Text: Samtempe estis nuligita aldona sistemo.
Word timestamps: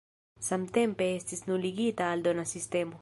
Samtempe 0.45 1.09
estis 1.17 1.45
nuligita 1.51 2.09
aldona 2.15 2.47
sistemo. 2.55 2.99